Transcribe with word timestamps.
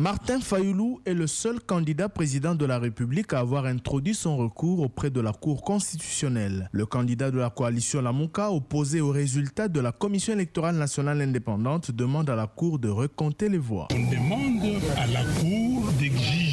Martin 0.00 0.40
Fayoulou 0.40 1.02
est 1.04 1.12
le 1.12 1.26
seul 1.26 1.60
candidat 1.60 2.08
président 2.08 2.54
de 2.54 2.64
la 2.64 2.78
République 2.78 3.34
à 3.34 3.40
avoir 3.40 3.66
introduit 3.66 4.14
son 4.14 4.38
recours 4.38 4.80
auprès 4.80 5.10
de 5.10 5.20
la 5.20 5.34
Cour 5.34 5.60
constitutionnelle. 5.60 6.70
Le 6.72 6.86
candidat 6.86 7.30
de 7.30 7.38
la 7.38 7.50
coalition 7.50 8.00
Lamonka, 8.00 8.50
opposé 8.50 9.02
au 9.02 9.10
résultat 9.10 9.68
de 9.68 9.78
la 9.78 9.92
Commission 9.92 10.32
électorale 10.32 10.76
nationale 10.76 11.20
indépendante, 11.20 11.90
demande 11.90 12.30
à 12.30 12.34
la 12.34 12.46
Cour 12.46 12.78
de 12.78 12.88
recompter 12.88 13.50
les 13.50 13.58
voix. 13.58 13.88
On 13.92 14.10
demande 14.10 14.80
à 14.96 15.06
la 15.06 15.22
Cour 15.38 15.92
d'exiger 15.98 16.49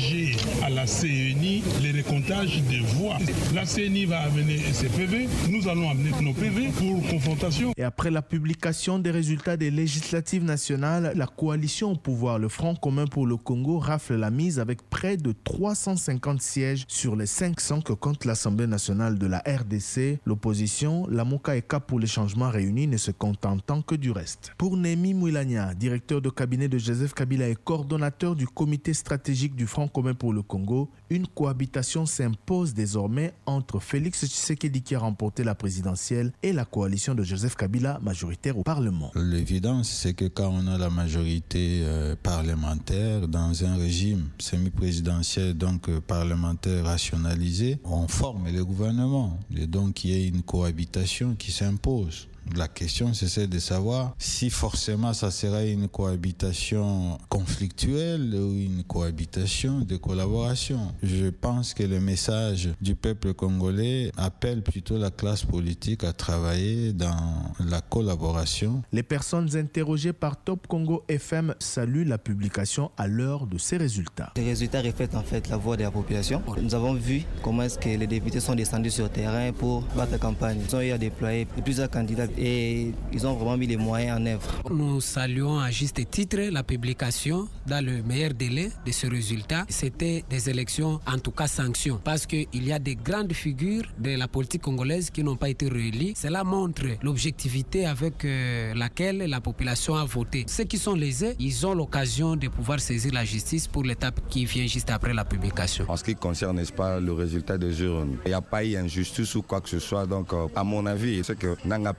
à 0.64 0.70
la 0.70 0.88
CENI 0.88 1.64
les 1.82 1.92
recomptages 1.92 2.62
des 2.64 2.80
voix. 2.80 3.18
La 3.54 3.66
CENI 3.66 4.06
va 4.06 4.22
amener 4.22 4.58
ses 4.74 4.88
PV, 4.88 5.28
nous 5.50 5.68
allons 5.68 5.90
amener 5.90 6.12
nos 6.22 6.34
PV 6.34 6.70
pour 6.70 7.08
confrontation. 7.10 7.74
Et 7.78 7.84
après 7.84 8.12
la 8.12 8.22
publication 8.22 9.00
des 9.00 9.12
résultats 9.12 9.58
des 9.58 9.72
législatives 9.72 10.44
nationales, 10.44 11.14
la 11.16 11.28
coalition 11.28 11.92
au 11.92 11.96
pouvoir, 11.96 12.40
le 12.40 12.50
Front 12.50 12.76
commun 12.76 13.06
pour 13.06 13.28
le 13.28 13.38
Congo, 13.38 13.80
rafle 13.80 14.16
la 14.16 14.32
mise 14.32 14.60
avec 14.60 14.82
près 14.90 15.18
de 15.18 15.34
350 15.44 16.42
sièges 16.42 16.86
sur 16.88 17.16
les 17.16 17.26
500 17.26 17.82
que 17.82 17.94
compte 17.94 18.26
l'Assemblée 18.26 18.68
nationale 18.68 19.18
de 19.18 19.28
la 19.28 19.40
RDC. 19.40 20.20
L'opposition, 20.26 21.08
la 21.10 21.26
Moka 21.26 21.56
et 21.56 21.62
Cap 21.62 21.88
pour 21.88 22.00
les 22.00 22.08
changements 22.08 22.50
réunis 22.50 22.88
ne 22.88 22.98
se 22.98 23.12
contentant 23.12 23.82
que 23.82 23.96
du 23.96 24.12
reste. 24.12 24.54
Pour 24.58 24.78
Nemi 24.78 25.14
Mouilania, 25.14 25.74
directeur 25.74 26.22
de 26.22 26.30
cabinet 26.30 26.68
de 26.68 26.78
Joseph 26.78 27.14
Kabila 27.14 27.48
et 27.48 27.56
coordonnateur 27.56 28.36
du 28.36 28.48
comité 28.48 28.94
stratégique 28.94 29.56
du 29.56 29.68
Front 29.68 29.88
commun 29.88 30.14
pour 30.14 30.34
le 30.34 30.42
Congo, 30.48 30.90
une 31.10 31.28
cohabitation 31.28 32.06
s'impose 32.06 32.74
désormais 32.74 33.34
entre 33.46 33.80
Félix 33.80 34.26
Tshisekedi 34.26 34.82
qui 34.82 34.96
a 34.96 35.00
remporté 35.00 35.44
la 35.44 35.56
présidentielle 35.56 36.32
et 36.42 36.54
la 36.54 36.66
coalition 36.66 37.14
de 37.14 37.24
Joseph 37.24 37.56
Kabila 37.56 38.00
majoritaire 38.02 38.58
au 38.58 38.64
Parlement. 38.64 39.12
L'évidence, 39.16 39.90
c'est 39.90 40.14
que 40.14 40.26
quand 40.26 40.50
on 40.50 40.68
a 40.68 40.78
la 40.78 40.90
majorité 40.90 41.82
euh, 41.84 42.16
parlementaire 42.22 43.28
dans 43.28 43.64
un 43.64 43.76
régime 43.76 44.30
semi-présidentiel, 44.40 45.54
donc 45.54 45.90
euh, 45.90 46.02
parlementaire 46.02 46.86
rationalisé, 46.86 47.80
on 47.84 48.08
forme 48.08 48.50
le 48.50 48.64
gouvernement. 48.64 49.38
Et 49.56 49.68
donc 49.68 50.04
il 50.04 50.12
y 50.12 50.24
a 50.24 50.28
une 50.28 50.42
cohabitation 50.42 51.36
qui 51.36 51.52
s'impose. 51.52 52.28
La 52.56 52.68
question, 52.68 53.14
c'est 53.14 53.48
de 53.48 53.60
savoir 53.60 54.16
si 54.18 54.50
forcément 54.50 55.14
ça 55.14 55.32
serait 55.32 55.72
une 55.72 55.88
cohabitation 55.88 57.18
conflictuelle 57.30 58.34
ou 58.36 58.54
une 58.54 58.84
cohabitation 58.84 59.82
de 59.82 59.98
collaboration. 59.98 60.94
Je 61.04 61.30
pense 61.30 61.74
que 61.74 61.84
le 61.84 62.00
message 62.00 62.70
du 62.82 62.96
peuple 62.96 63.34
congolais 63.34 64.12
appelle 64.18 64.62
plutôt 64.64 64.98
la 64.98 65.12
classe 65.12 65.44
politique 65.44 66.04
à 66.04 66.14
travailler 66.14 66.94
dans 66.94 67.52
la 67.60 67.82
collaboration. 67.82 68.82
Les 68.92 69.04
personnes 69.04 69.56
interrogées 69.56 70.14
par 70.14 70.38
Top 70.44 70.68
Congo 70.68 71.04
FM 71.08 71.54
saluent 71.60 72.06
la 72.06 72.18
publication 72.18 72.92
à 72.98 73.08
l'heure 73.08 73.46
de 73.46 73.58
ces 73.58 73.78
résultats. 73.78 74.32
Les 74.36 74.44
résultats 74.44 74.82
reflètent 74.82 75.16
en 75.16 75.24
fait 75.24 75.50
la 75.50 75.58
voix 75.58 75.78
de 75.78 75.84
la 75.84 75.92
population. 75.92 76.42
Nous 76.62 76.76
avons 76.76 76.94
vu 76.94 77.24
comment 77.44 77.64
est-ce 77.64 77.78
que 77.78 77.90
les 77.90 78.08
députés 78.08 78.40
sont 78.40 78.56
descendus 78.56 78.92
sur 78.92 79.04
le 79.06 79.10
terrain 79.10 79.52
pour 79.52 79.82
battre 79.96 80.14
la 80.14 80.18
campagne. 80.18 80.60
Ils 80.68 80.76
ont 80.76 80.82
eu 80.82 80.92
à 80.92 80.98
déployer 80.98 81.46
plusieurs 81.64 81.90
candidats 81.90 82.28
et 82.38 82.92
ils 83.12 83.28
ont 83.28 83.34
vraiment 83.34 83.58
mis 83.58 83.68
les 83.68 83.78
moyens 83.78 84.20
en 84.20 84.26
œuvre. 84.26 84.62
Nous 84.70 85.02
saluons 85.02 85.60
à 85.60 85.72
juste 85.72 86.00
titre 86.10 86.38
la 86.52 86.64
publication 86.64 87.48
dans 87.66 87.84
le 87.84 88.04
meilleur 88.04 88.34
délai 88.34 88.72
de 88.86 88.92
ce 88.92 89.08
résultat. 89.08 89.66
C'était 89.70 90.24
des 90.30 90.50
élections, 90.50 91.00
en 91.08 91.18
tout 91.18 91.32
cas 91.32 91.48
sanctions, 91.48 92.00
parce 92.04 92.26
qu'il 92.26 92.48
y 92.54 92.72
a 92.72 92.80
des 92.80 92.96
grandes 92.96 93.34
figures 93.34 93.84
de 94.00 94.16
la 94.18 94.28
politique 94.28 94.62
congolaise 94.62 95.10
qui 95.10 95.24
n'ont 95.24 95.36
pas 95.36 95.50
été 95.50 95.68
réélies. 95.68 96.14
Cela 96.16 96.44
montre 96.44 96.84
l'objectivité 97.02 97.86
avec 97.86 98.24
euh, 98.26 98.74
laquelle 98.76 99.18
la 99.18 99.42
population 99.42 99.96
a 99.96 100.06
voté. 100.06 100.46
Ceux 100.48 100.66
qui 100.66 100.78
sont 100.78 100.94
lésés, 100.94 101.36
ils 101.40 101.66
ont 101.66 101.74
l'occasion 101.74 102.36
de 102.36 102.48
pouvoir 102.48 102.80
saisir 102.80 103.14
la 103.14 103.26
justice 103.26 103.68
pour 103.68 103.84
l'étape 103.84 104.20
qui 104.30 104.46
vient 104.46 104.68
juste 104.68 104.90
après 104.90 105.14
la 105.14 105.26
publication. 105.26 105.86
En 105.88 105.98
ce 105.98 106.04
qui 106.04 106.16
concerne, 106.16 106.58
n'est-ce 106.58 106.74
pas, 106.74 107.00
le 107.00 107.14
résultat 107.14 107.58
des 107.58 107.82
urnes, 107.82 108.18
il 108.26 108.30
n'y 108.30 108.34
a 108.34 108.42
pas 108.42 108.64
eu 108.64 108.76
injustice 108.76 109.36
ou 109.36 109.42
quoi 109.42 109.62
que 109.62 109.70
ce 109.70 109.80
soit. 109.80 110.06
Donc, 110.06 110.34
euh, 110.34 110.48
à 110.56 110.64
mon 110.64 110.86
avis, 110.86 111.24
ce 111.24 111.34
que 111.34 111.56
Nang 111.66 111.86
a 111.86 111.94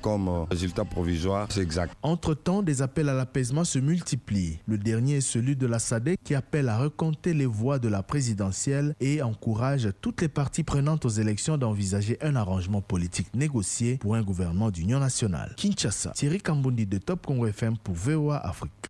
comme 0.00 0.28
euh, 0.28 0.44
résultat 0.50 0.84
provisoire, 0.84 1.46
c'est 1.50 1.62
exact. 1.62 1.94
Entre-temps, 2.02 2.62
des 2.62 2.82
appels 2.82 3.08
à 3.08 3.14
l'apaisement 3.14 3.64
se 3.64 3.78
multiplient. 3.78 4.58
Le 4.66 4.78
dernier 4.78 5.16
est 5.16 5.20
celui 5.20 5.56
de 5.56 5.66
la 5.66 5.78
SADC 5.78 6.18
qui 6.24 6.34
appelle 6.34 6.68
à 6.68 6.78
recompter 6.78 7.34
les 7.34 7.46
voix 7.46 7.78
de 7.78 7.88
la 7.88 8.02
présidentielle 8.02 8.94
et 9.00 9.22
encourage 9.22 9.88
toutes 10.00 10.20
les 10.22 10.28
parties 10.28 10.64
prenantes 10.64 11.04
aux 11.04 11.08
élections 11.08 11.58
d'envisager 11.58 12.18
un 12.20 12.36
arrangement 12.36 12.80
politique 12.80 13.28
négocié 13.34 13.98
pour 13.98 14.14
un 14.14 14.22
gouvernement 14.22 14.70
d'union 14.70 14.98
nationale. 14.98 15.54
Kinshasa, 15.56 16.10
Thierry 16.10 16.40
Kambundi 16.40 16.86
de 16.86 16.98
Top 16.98 17.24
Congo 17.26 17.46
FM 17.46 17.76
pour 17.78 17.94
VOA 17.94 18.38
Afrique. 18.38 18.89